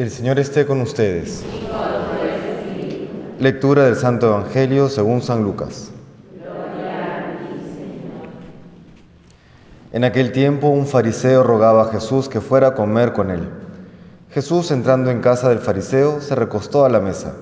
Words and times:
El 0.00 0.10
Señor 0.10 0.38
esté 0.38 0.64
con 0.64 0.80
ustedes. 0.80 1.44
Lectura 3.38 3.84
del 3.84 3.96
Santo 3.96 4.28
Evangelio 4.28 4.88
según 4.88 5.20
San 5.20 5.42
Lucas. 5.42 5.90
En 9.92 10.04
aquel 10.04 10.32
tiempo 10.32 10.68
un 10.68 10.86
fariseo 10.86 11.42
rogaba 11.42 11.82
a 11.82 11.92
Jesús 11.92 12.30
que 12.30 12.40
fuera 12.40 12.68
a 12.68 12.74
comer 12.74 13.12
con 13.12 13.30
él. 13.30 13.46
Jesús, 14.30 14.70
entrando 14.70 15.10
en 15.10 15.20
casa 15.20 15.50
del 15.50 15.58
fariseo, 15.58 16.22
se 16.22 16.34
recostó 16.34 16.86
a 16.86 16.88
la 16.88 17.00
mesa. 17.00 17.34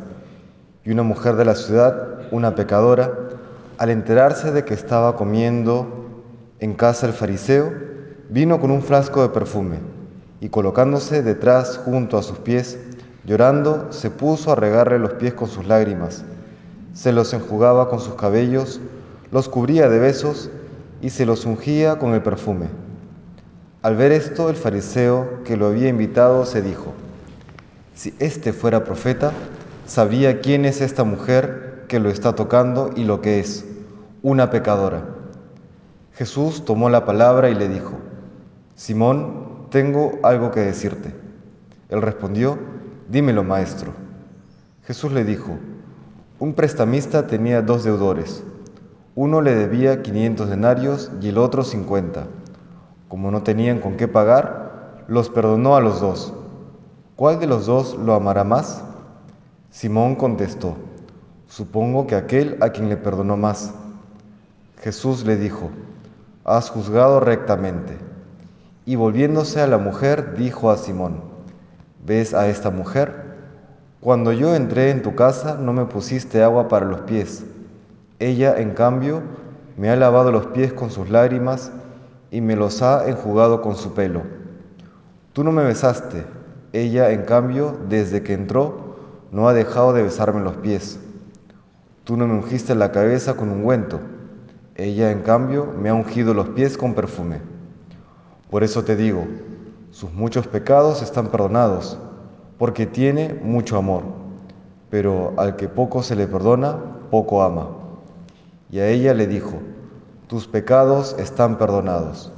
Y 0.84 0.90
una 0.90 1.04
mujer 1.04 1.36
de 1.36 1.44
la 1.44 1.54
ciudad, 1.54 2.22
una 2.32 2.56
pecadora, 2.56 3.12
al 3.78 3.90
enterarse 3.90 4.50
de 4.50 4.64
que 4.64 4.74
estaba 4.74 5.14
comiendo 5.14 6.10
en 6.58 6.74
casa 6.74 7.06
del 7.06 7.14
fariseo, 7.14 7.72
vino 8.30 8.60
con 8.60 8.72
un 8.72 8.82
frasco 8.82 9.22
de 9.22 9.28
perfume 9.28 9.97
y 10.40 10.48
colocándose 10.48 11.22
detrás 11.22 11.80
junto 11.84 12.18
a 12.18 12.22
sus 12.22 12.38
pies, 12.38 12.78
llorando, 13.24 13.88
se 13.90 14.10
puso 14.10 14.52
a 14.52 14.54
regarle 14.54 14.98
los 14.98 15.14
pies 15.14 15.34
con 15.34 15.48
sus 15.48 15.66
lágrimas. 15.66 16.24
Se 16.94 17.12
los 17.12 17.32
enjugaba 17.32 17.88
con 17.88 18.00
sus 18.00 18.14
cabellos, 18.14 18.80
los 19.30 19.48
cubría 19.48 19.88
de 19.88 19.98
besos 19.98 20.50
y 21.00 21.10
se 21.10 21.26
los 21.26 21.44
ungía 21.44 21.98
con 21.98 22.14
el 22.14 22.22
perfume. 22.22 22.66
Al 23.82 23.96
ver 23.96 24.12
esto, 24.12 24.50
el 24.50 24.56
fariseo 24.56 25.42
que 25.44 25.56
lo 25.56 25.66
había 25.66 25.88
invitado 25.88 26.44
se 26.44 26.62
dijo, 26.62 26.92
si 27.94 28.14
éste 28.18 28.52
fuera 28.52 28.84
profeta, 28.84 29.32
sabría 29.86 30.40
quién 30.40 30.64
es 30.64 30.80
esta 30.80 31.04
mujer 31.04 31.84
que 31.88 32.00
lo 32.00 32.10
está 32.10 32.34
tocando 32.34 32.90
y 32.94 33.04
lo 33.04 33.20
que 33.20 33.40
es, 33.40 33.64
una 34.22 34.50
pecadora. 34.50 35.04
Jesús 36.14 36.64
tomó 36.64 36.90
la 36.90 37.04
palabra 37.04 37.50
y 37.50 37.54
le 37.54 37.68
dijo, 37.68 37.92
Simón, 38.74 39.47
tengo 39.70 40.18
algo 40.22 40.50
que 40.50 40.60
decirte. 40.60 41.14
Él 41.88 42.02
respondió, 42.02 42.58
dímelo, 43.08 43.44
maestro. 43.44 43.92
Jesús 44.84 45.12
le 45.12 45.24
dijo, 45.24 45.58
un 46.38 46.54
prestamista 46.54 47.26
tenía 47.26 47.62
dos 47.62 47.84
deudores. 47.84 48.42
Uno 49.14 49.40
le 49.40 49.54
debía 49.54 50.02
500 50.02 50.48
denarios 50.48 51.10
y 51.20 51.28
el 51.28 51.38
otro 51.38 51.64
50. 51.64 52.26
Como 53.08 53.30
no 53.30 53.42
tenían 53.42 53.80
con 53.80 53.96
qué 53.96 54.06
pagar, 54.06 55.04
los 55.08 55.30
perdonó 55.30 55.76
a 55.76 55.80
los 55.80 56.00
dos. 56.00 56.32
¿Cuál 57.16 57.40
de 57.40 57.46
los 57.46 57.66
dos 57.66 57.96
lo 57.98 58.14
amará 58.14 58.44
más? 58.44 58.84
Simón 59.70 60.14
contestó, 60.14 60.76
supongo 61.48 62.06
que 62.06 62.14
aquel 62.14 62.56
a 62.60 62.70
quien 62.70 62.88
le 62.88 62.96
perdonó 62.96 63.36
más. 63.36 63.74
Jesús 64.80 65.26
le 65.26 65.36
dijo, 65.36 65.70
has 66.44 66.70
juzgado 66.70 67.20
rectamente. 67.20 68.07
Y 68.88 68.96
volviéndose 68.96 69.60
a 69.60 69.66
la 69.66 69.76
mujer, 69.76 70.32
dijo 70.34 70.70
a 70.70 70.78
Simón, 70.78 71.20
¿ves 72.06 72.32
a 72.32 72.48
esta 72.48 72.70
mujer? 72.70 73.12
Cuando 74.00 74.32
yo 74.32 74.54
entré 74.54 74.88
en 74.88 75.02
tu 75.02 75.14
casa 75.14 75.58
no 75.60 75.74
me 75.74 75.84
pusiste 75.84 76.42
agua 76.42 76.68
para 76.68 76.86
los 76.86 77.02
pies 77.02 77.44
ella, 78.18 78.58
en 78.58 78.70
cambio, 78.70 79.20
me 79.76 79.90
ha 79.90 79.96
lavado 79.96 80.32
los 80.32 80.46
pies 80.46 80.72
con 80.72 80.90
sus 80.90 81.10
lágrimas 81.10 81.70
y 82.30 82.40
me 82.40 82.56
los 82.56 82.80
ha 82.80 83.06
enjugado 83.10 83.60
con 83.60 83.76
su 83.76 83.92
pelo. 83.92 84.22
Tú 85.34 85.44
no 85.44 85.52
me 85.52 85.64
besaste, 85.64 86.24
ella, 86.72 87.10
en 87.10 87.26
cambio, 87.26 87.76
desde 87.90 88.22
que 88.22 88.32
entró, 88.32 88.96
no 89.32 89.50
ha 89.50 89.52
dejado 89.52 89.92
de 89.92 90.02
besarme 90.02 90.40
los 90.40 90.56
pies. 90.56 90.98
Tú 92.04 92.16
no 92.16 92.26
me 92.26 92.38
ungiste 92.38 92.74
la 92.74 92.90
cabeza 92.90 93.36
con 93.36 93.50
ungüento, 93.50 94.00
ella, 94.76 95.10
en 95.10 95.20
cambio, 95.20 95.74
me 95.78 95.90
ha 95.90 95.94
ungido 95.94 96.32
los 96.32 96.48
pies 96.48 96.78
con 96.78 96.94
perfume. 96.94 97.57
Por 98.50 98.64
eso 98.64 98.82
te 98.84 98.96
digo, 98.96 99.26
sus 99.90 100.12
muchos 100.12 100.46
pecados 100.46 101.02
están 101.02 101.28
perdonados, 101.28 101.98
porque 102.56 102.86
tiene 102.86 103.34
mucho 103.42 103.76
amor, 103.76 104.02
pero 104.90 105.34
al 105.36 105.56
que 105.56 105.68
poco 105.68 106.02
se 106.02 106.16
le 106.16 106.26
perdona, 106.26 106.78
poco 107.10 107.42
ama. 107.42 107.68
Y 108.70 108.78
a 108.78 108.88
ella 108.88 109.12
le 109.12 109.26
dijo, 109.26 109.58
tus 110.28 110.46
pecados 110.46 111.14
están 111.18 111.58
perdonados. 111.58 112.32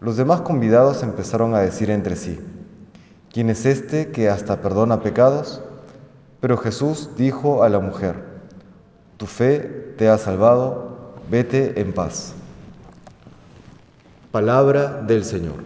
Los 0.00 0.16
demás 0.16 0.42
convidados 0.42 1.02
empezaron 1.02 1.54
a 1.54 1.60
decir 1.60 1.90
entre 1.90 2.16
sí, 2.16 2.38
¿quién 3.32 3.48
es 3.48 3.64
este 3.64 4.10
que 4.10 4.28
hasta 4.28 4.60
perdona 4.60 5.00
pecados? 5.00 5.62
Pero 6.40 6.58
Jesús 6.58 7.10
dijo 7.16 7.62
a 7.62 7.70
la 7.70 7.78
mujer, 7.78 8.22
tu 9.16 9.24
fe 9.24 9.94
te 9.96 10.10
ha 10.10 10.18
salvado, 10.18 11.14
vete 11.30 11.80
en 11.80 11.94
paz. 11.94 12.34
Palabra 14.34 15.00
del 15.06 15.24
Señor. 15.24 15.62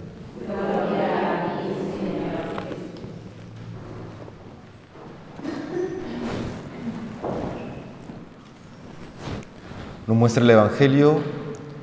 Nos 10.07 10.15
muestra 10.15 10.45
el 10.45 10.51
Evangelio 10.51 11.23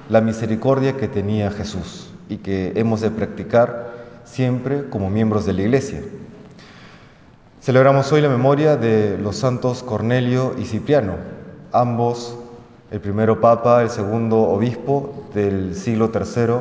la 0.10 0.22
misericordia 0.22 0.96
que 0.96 1.08
tenía 1.08 1.50
Jesús 1.50 2.12
y 2.30 2.38
que 2.38 2.74
hemos 2.76 3.02
de 3.02 3.10
practicar 3.10 3.92
siempre 4.24 4.88
como 4.88 5.10
miembros 5.10 5.48
de 5.48 5.54
la 5.54 5.64
Iglesia. 5.64 6.04
Celebramos 7.62 8.12
hoy 8.12 8.22
la 8.22 8.30
memoria 8.30 8.78
de 8.78 9.18
los 9.18 9.38
santos 9.38 9.82
Cornelio 9.82 10.54
y 10.60 10.66
Cipriano, 10.66 11.16
ambos 11.72 12.38
el 12.92 13.00
primero 13.00 13.42
papa, 13.42 13.82
el 13.82 13.90
segundo 13.90 14.40
obispo 14.42 15.28
del 15.34 15.76
siglo 15.76 16.12
III, 16.14 16.56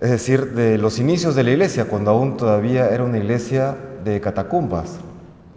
es 0.00 0.10
decir, 0.10 0.52
de 0.52 0.78
los 0.78 0.98
inicios 0.98 1.34
de 1.34 1.44
la 1.44 1.50
Iglesia, 1.50 1.86
cuando 1.86 2.10
aún 2.10 2.36
todavía 2.36 2.88
era 2.88 3.04
una 3.04 3.18
iglesia 3.18 3.76
de 4.04 4.20
catacumbas. 4.20 4.98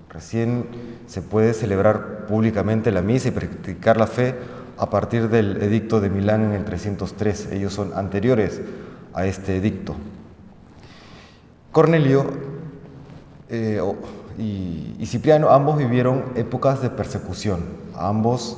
Recién 0.09 0.65
se 1.05 1.21
puede 1.21 1.53
celebrar 1.53 2.25
públicamente 2.27 2.91
la 2.91 3.01
misa 3.01 3.27
y 3.27 3.31
practicar 3.31 3.97
la 3.97 4.07
fe 4.07 4.35
a 4.77 4.89
partir 4.89 5.29
del 5.29 5.61
edicto 5.61 6.01
de 6.01 6.09
Milán 6.09 6.43
en 6.43 6.51
el 6.53 6.65
303. 6.65 7.49
Ellos 7.51 7.73
son 7.73 7.91
anteriores 7.93 8.61
a 9.13 9.25
este 9.25 9.57
edicto. 9.57 9.95
Cornelio 11.71 12.25
eh, 13.49 13.81
y, 14.37 15.05
Cipriano 15.05 15.49
ambos 15.49 15.77
vivieron 15.77 16.23
épocas 16.35 16.81
de 16.81 16.89
persecución. 16.89 17.59
Ambos 17.95 18.57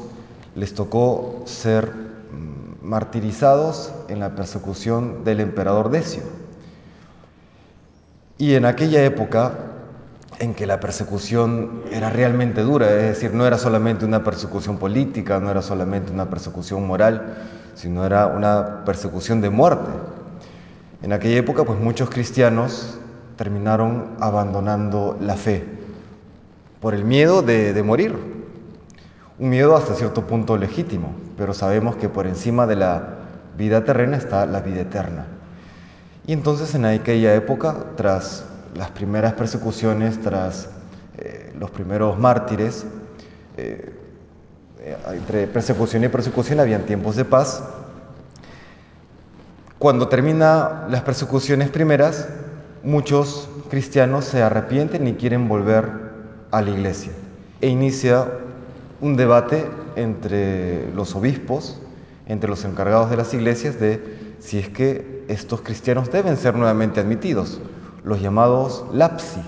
les 0.55 0.73
tocó 0.73 1.43
ser 1.45 1.91
mm, 1.91 2.85
martirizados 2.85 3.93
en 4.07 4.19
la 4.19 4.35
persecución 4.35 5.23
del 5.23 5.39
emperador 5.39 5.89
Decio. 5.89 6.23
Y 8.37 8.55
en 8.55 8.65
aquella 8.65 9.03
época 9.03 9.53
en 10.39 10.53
que 10.53 10.65
la 10.65 10.79
persecución 10.79 11.83
era 11.91 12.09
realmente 12.09 12.61
dura, 12.61 12.89
es 12.89 13.03
decir, 13.03 13.33
no 13.33 13.45
era 13.45 13.57
solamente 13.57 14.05
una 14.05 14.23
persecución 14.23 14.77
política, 14.77 15.39
no 15.39 15.49
era 15.49 15.61
solamente 15.61 16.11
una 16.11 16.29
persecución 16.29 16.85
moral, 16.85 17.35
sino 17.75 18.05
era 18.05 18.27
una 18.27 18.83
persecución 18.85 19.41
de 19.41 19.49
muerte. 19.49 19.89
En 21.01 21.13
aquella 21.13 21.37
época, 21.37 21.63
pues 21.63 21.79
muchos 21.79 22.09
cristianos 22.09 22.97
terminaron 23.35 24.15
abandonando 24.19 25.17
la 25.21 25.35
fe 25.35 25.65
por 26.79 26.93
el 26.93 27.05
miedo 27.05 27.41
de, 27.41 27.73
de 27.73 27.83
morir, 27.83 28.32
un 29.39 29.49
miedo 29.49 29.75
hasta 29.75 29.95
cierto 29.95 30.27
punto 30.27 30.57
legítimo, 30.57 31.13
pero 31.37 31.53
sabemos 31.53 31.95
que 31.95 32.09
por 32.09 32.27
encima 32.27 32.67
de 32.67 32.75
la 32.75 33.03
vida 33.57 33.83
terrena 33.83 34.17
está 34.17 34.45
la 34.45 34.61
vida 34.61 34.81
eterna. 34.81 35.25
Y 36.25 36.33
entonces 36.33 36.73
en 36.75 36.85
aquella 36.85 37.33
época, 37.35 37.75
tras 37.95 38.45
las 38.75 38.91
primeras 38.91 39.33
persecuciones, 39.33 40.21
tras 40.21 40.69
eh, 41.17 41.53
los 41.59 41.71
primeros 41.71 42.17
mártires, 42.17 42.85
eh, 43.57 43.93
eh, 44.79 44.97
entre 45.13 45.47
persecución 45.47 46.03
y 46.03 46.07
persecución 46.07 46.59
habían 46.59 46.83
tiempos 46.83 47.15
de 47.15 47.25
paz. 47.25 47.63
Cuando 49.79 50.07
termina 50.07 50.85
las 50.89 51.01
persecuciones 51.01 51.69
primeras, 51.69 52.29
muchos 52.83 53.49
cristianos 53.69 54.25
se 54.25 54.41
arrepienten 54.41 55.07
y 55.07 55.13
quieren 55.13 55.47
volver 55.47 55.89
a 56.51 56.61
la 56.61 56.69
iglesia. 56.69 57.11
E 57.59 57.67
inicia 57.67 58.27
un 59.03 59.17
debate 59.17 59.65
entre 59.97 60.89
los 60.93 61.13
obispos, 61.13 61.77
entre 62.25 62.49
los 62.49 62.63
encargados 62.63 63.09
de 63.09 63.17
las 63.17 63.33
iglesias, 63.33 63.77
de 63.77 64.35
si 64.39 64.59
es 64.59 64.69
que 64.69 65.25
estos 65.27 65.61
cristianos 65.61 66.09
deben 66.09 66.37
ser 66.37 66.55
nuevamente 66.55 67.01
admitidos 67.01 67.59
los 68.05 68.21
llamados 68.21 68.85
lapsi, 68.93 69.41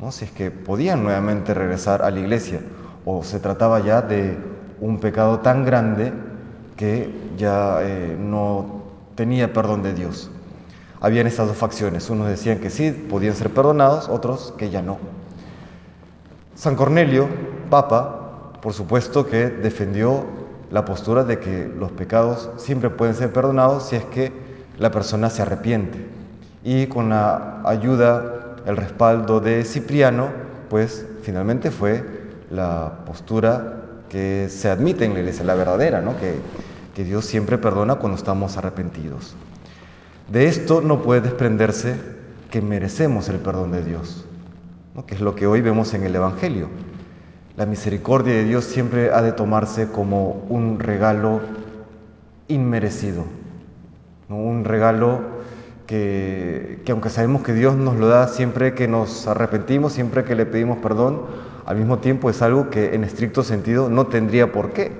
¿no? 0.00 0.10
si 0.10 0.24
es 0.24 0.32
que 0.32 0.50
podían 0.50 1.04
nuevamente 1.04 1.54
regresar 1.54 2.02
a 2.02 2.10
la 2.10 2.18
iglesia 2.18 2.60
o 3.04 3.22
se 3.22 3.38
trataba 3.38 3.78
ya 3.78 4.02
de 4.02 4.36
un 4.80 4.98
pecado 4.98 5.38
tan 5.38 5.64
grande 5.64 6.12
que 6.76 7.14
ya 7.38 7.78
eh, 7.82 8.16
no 8.18 8.82
tenía 9.14 9.52
perdón 9.52 9.84
de 9.84 9.94
Dios. 9.94 10.32
Habían 11.00 11.28
estas 11.28 11.46
dos 11.46 11.56
facciones, 11.56 12.10
unos 12.10 12.26
decían 12.26 12.58
que 12.58 12.70
sí, 12.70 12.90
podían 12.90 13.36
ser 13.36 13.50
perdonados, 13.50 14.08
otros 14.08 14.52
que 14.58 14.68
ya 14.68 14.82
no. 14.82 14.98
San 16.56 16.74
Cornelio, 16.74 17.28
papa, 17.70 18.19
por 18.60 18.72
supuesto 18.72 19.26
que 19.26 19.48
defendió 19.48 20.24
la 20.70 20.84
postura 20.84 21.24
de 21.24 21.38
que 21.38 21.70
los 21.78 21.90
pecados 21.92 22.50
siempre 22.56 22.90
pueden 22.90 23.14
ser 23.14 23.32
perdonados 23.32 23.88
si 23.88 23.96
es 23.96 24.04
que 24.06 24.32
la 24.78 24.90
persona 24.90 25.30
se 25.30 25.42
arrepiente 25.42 26.06
y 26.62 26.86
con 26.86 27.08
la 27.08 27.62
ayuda 27.64 28.56
el 28.66 28.76
respaldo 28.76 29.40
de 29.40 29.64
Cipriano, 29.64 30.28
pues 30.68 31.06
finalmente 31.22 31.70
fue 31.70 32.04
la 32.50 33.04
postura 33.06 33.82
que 34.08 34.48
se 34.50 34.68
admite 34.68 35.04
en 35.04 35.14
la 35.14 35.20
iglesia, 35.20 35.44
la 35.44 35.54
verdadera, 35.54 36.00
¿no? 36.00 36.18
que, 36.18 36.34
que 36.94 37.04
Dios 37.04 37.24
siempre 37.24 37.58
perdona 37.58 37.96
cuando 37.96 38.18
estamos 38.18 38.56
arrepentidos. 38.56 39.34
De 40.28 40.46
esto 40.46 40.80
no 40.80 41.02
puede 41.02 41.22
desprenderse 41.22 41.96
que 42.50 42.60
merecemos 42.60 43.28
el 43.28 43.38
perdón 43.38 43.72
de 43.72 43.84
Dios, 43.84 44.26
¿no? 44.94 45.06
que 45.06 45.14
es 45.14 45.20
lo 45.20 45.34
que 45.34 45.46
hoy 45.46 45.60
vemos 45.60 45.94
en 45.94 46.04
el 46.04 46.14
Evangelio. 46.14 46.68
La 47.60 47.66
misericordia 47.66 48.32
de 48.32 48.44
Dios 48.44 48.64
siempre 48.64 49.12
ha 49.12 49.20
de 49.20 49.32
tomarse 49.32 49.88
como 49.88 50.46
un 50.48 50.78
regalo 50.80 51.42
inmerecido, 52.48 53.26
un 54.30 54.64
regalo 54.64 55.20
que, 55.86 56.80
que, 56.86 56.92
aunque 56.92 57.10
sabemos 57.10 57.42
que 57.42 57.52
Dios 57.52 57.76
nos 57.76 57.96
lo 57.96 58.08
da 58.08 58.28
siempre 58.28 58.72
que 58.72 58.88
nos 58.88 59.26
arrepentimos, 59.28 59.92
siempre 59.92 60.24
que 60.24 60.34
le 60.34 60.46
pedimos 60.46 60.78
perdón, 60.78 61.20
al 61.66 61.76
mismo 61.76 61.98
tiempo 61.98 62.30
es 62.30 62.40
algo 62.40 62.70
que 62.70 62.94
en 62.94 63.04
estricto 63.04 63.42
sentido 63.42 63.90
no 63.90 64.06
tendría 64.06 64.52
por 64.52 64.72
qué. 64.72 64.92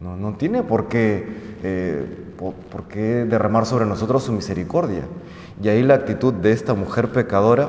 No, 0.00 0.36
tiene 0.38 0.62
por 0.62 0.88
qué, 0.88 1.26
eh, 1.62 2.06
por 2.38 2.84
qué 2.84 3.26
derramar 3.26 3.66
sobre 3.66 3.84
nosotros 3.84 4.24
su 4.24 4.32
misericordia. 4.32 5.02
Y 5.62 5.68
ahí 5.68 5.82
la 5.82 5.96
actitud 5.96 6.32
de 6.32 6.52
esta 6.52 6.72
mujer 6.72 7.08
pecadora 7.12 7.68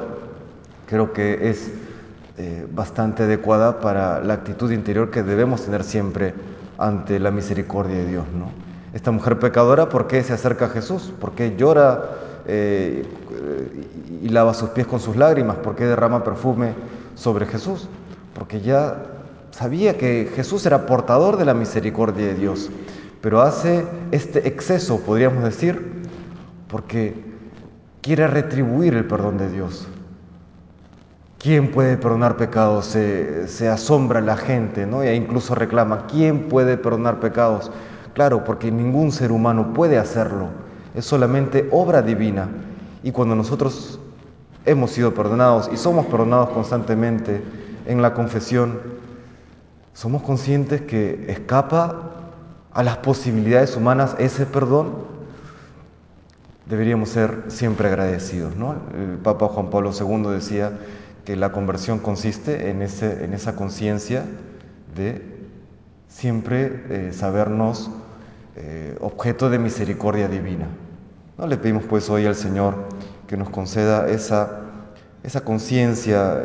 creo 0.88 1.12
que 1.12 1.50
es 1.50 1.70
eh, 2.38 2.68
bastante 2.70 3.24
adecuada 3.24 3.80
para 3.80 4.20
la 4.22 4.34
actitud 4.34 4.72
interior 4.72 5.10
que 5.10 5.24
debemos 5.24 5.64
tener 5.64 5.84
siempre 5.84 6.34
ante 6.78 7.20
la 7.20 7.32
misericordia 7.32 7.96
de 7.96 8.06
Dios. 8.08 8.26
¿no? 8.34 8.52
Esta 8.94 9.12
mujer 9.12 9.40
pecadora, 9.40 9.90
¿por 9.90 10.08
qué 10.08 10.22
se 10.24 10.34
acerca 10.34 10.66
a 10.66 10.70
Jesús? 10.70 11.14
¿Por 11.20 11.32
qué 11.32 11.56
llora 11.56 12.04
eh, 12.46 13.06
y 14.22 14.30
lava 14.30 14.54
sus 14.54 14.70
pies 14.70 14.86
con 14.86 15.00
sus 15.00 15.16
lágrimas? 15.16 15.58
¿Por 15.58 15.76
qué 15.76 15.86
derrama 15.86 16.24
perfume 16.24 16.74
sobre 17.16 17.46
Jesús? 17.46 17.88
Porque 18.34 18.60
ya 18.60 19.04
sabía 19.52 19.98
que 19.98 20.30
Jesús 20.36 20.66
era 20.66 20.86
portador 20.86 21.38
de 21.38 21.46
la 21.46 21.54
misericordia 21.54 22.28
de 22.28 22.36
Dios, 22.36 22.70
pero 23.22 23.42
hace 23.42 23.86
este 24.12 24.48
exceso, 24.48 25.00
podríamos 25.00 25.44
decir, 25.44 26.04
porque 26.68 27.16
quiere 28.02 28.28
retribuir 28.28 28.94
el 28.94 29.06
perdón 29.06 29.38
de 29.38 29.50
Dios. 29.50 29.88
¿Quién 31.46 31.70
puede 31.70 31.96
perdonar 31.96 32.38
pecados? 32.38 32.88
Se, 32.88 33.48
se, 33.48 33.70
asombra 33.70 34.20
la 34.20 34.36
gente, 34.36 34.88
¿no? 34.88 35.04
E 35.04 35.14
incluso 35.14 35.54
reclama, 35.54 36.08
¿quién 36.08 36.50
puede 36.50 36.76
perdonar 36.76 37.20
pecados? 37.20 37.72
Claro, 38.16 38.44
porque 38.44 38.72
ningún 38.72 39.12
ser 39.12 39.32
humano 39.32 39.72
puede 39.72 40.00
hacerlo. 40.00 40.48
Es 40.96 41.06
solamente 41.06 41.70
obra 41.72 42.02
divina. 42.02 42.48
Y 43.04 43.12
cuando 43.12 43.36
nosotros 43.36 44.00
hemos 44.66 44.90
sido 44.90 45.14
perdonados 45.14 45.70
y 45.72 45.78
somos 45.78 46.08
perdonados 46.08 46.50
constantemente 46.50 47.44
en 47.86 48.02
la 48.02 48.16
confesión, 48.16 48.80
somos 49.94 50.24
conscientes 50.24 50.82
que 50.82 51.26
escapa 51.28 52.10
a 52.74 52.82
las 52.82 52.98
posibilidades 52.98 53.76
humanas 53.76 54.16
ese 54.18 54.48
perdón. 54.48 54.94
Deberíamos 56.66 57.10
ser 57.10 57.44
siempre 57.50 57.88
agradecidos, 57.88 58.56
¿no? 58.56 58.74
El 58.98 59.20
Papa 59.20 59.48
Juan 59.48 59.70
Pablo 59.70 59.92
II 59.92 60.32
decía 60.32 60.72
que 61.26 61.36
la 61.36 61.52
conversión 61.52 62.00
consiste 62.00 62.70
en, 62.70 62.82
ese, 62.82 63.26
en 63.26 63.34
esa 63.34 63.56
conciencia 63.56 64.24
de 64.96 65.22
siempre 66.08 66.86
eh, 66.90 67.12
sabernos 67.12 67.90
eh, 68.56 68.96
objeto 69.02 69.50
de 69.50 69.60
misericordia 69.60 70.28
divina. 70.28 70.68
¿No? 71.38 71.48
Le 71.48 71.58
pedimos 71.58 71.84
pues 71.84 72.10
hoy 72.10 72.26
al 72.26 72.36
Señor 72.36 72.76
que 73.28 73.36
nos 73.36 73.50
conceda 73.50 74.08
esa, 74.08 74.62
esa 75.24 75.42
conciencia 75.42 76.36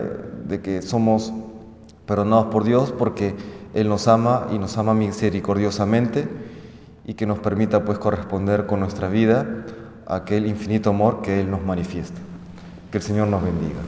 de 0.49 0.61
que 0.61 0.83
somos 0.83 1.33
perdonados 2.07 2.47
por 2.47 2.65
Dios 2.65 2.93
porque 2.97 3.37
Él 3.75 3.89
nos 3.89 4.09
ama 4.09 4.49
y 4.51 4.59
nos 4.59 4.79
ama 4.79 4.95
misericordiosamente 4.95 6.27
y 7.05 7.15
que 7.15 7.27
nos 7.27 7.39
permita 7.39 7.85
pues 7.85 7.99
corresponder 7.99 8.67
con 8.67 8.81
nuestra 8.81 9.09
vida 9.09 9.47
aquel 10.07 10.47
infinito 10.47 10.91
amor 10.91 11.21
que 11.23 11.41
Él 11.41 11.51
nos 11.51 11.63
manifiesta. 11.63 12.19
Que 12.91 12.99
el 12.99 13.05
Señor 13.05 13.29
nos 13.29 13.43
bendiga. 13.45 13.79